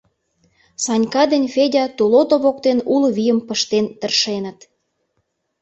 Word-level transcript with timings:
Санька 0.83 1.23
ден 1.31 1.43
Федя 1.53 1.85
тулото 1.97 2.35
воктен 2.43 2.79
уло 2.93 3.07
вийым 3.17 3.39
пыштен 3.47 3.85
тыршеныт. 3.99 4.59